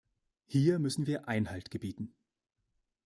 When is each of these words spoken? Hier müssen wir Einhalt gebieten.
Hier 0.47 0.79
müssen 0.79 1.05
wir 1.05 1.27
Einhalt 1.27 1.69
gebieten. 1.69 2.15